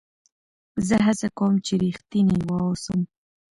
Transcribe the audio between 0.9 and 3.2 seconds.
هڅه کوم، چي رښتینی واوسم.